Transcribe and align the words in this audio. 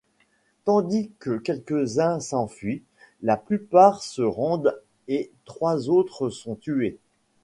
Tandis 0.65 1.11
que 1.19 1.37
quelques-uns 1.37 2.19
s'enfuient, 2.19 2.81
la 3.21 3.37
plupart 3.37 4.01
se 4.01 4.23
rendent 4.23 4.81
et 5.07 5.31
trois 5.45 5.89
autres 5.89 6.31
sont 6.31 6.55
tués. 6.55 6.97